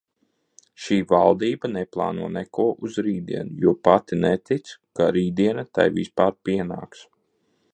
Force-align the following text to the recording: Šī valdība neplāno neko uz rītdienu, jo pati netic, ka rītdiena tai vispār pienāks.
Šī 0.83 0.95
valdība 1.09 1.69
neplāno 1.73 2.29
neko 2.37 2.65
uz 2.89 2.97
rītdienu, 3.07 3.59
jo 3.65 3.75
pati 3.89 4.19
netic, 4.23 4.73
ka 5.01 5.11
rītdiena 5.19 5.67
tai 5.79 5.87
vispār 5.99 6.35
pienāks. 6.49 7.05